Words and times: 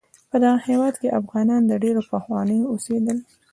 په 0.29 0.37
دغه 0.43 0.57
هیواد 0.67 0.93
کې 1.01 1.15
افغانان 1.19 1.61
د 1.65 1.71
ډیر 1.83 1.95
پخوانه 2.11 2.57
اوسیدل 2.71 3.17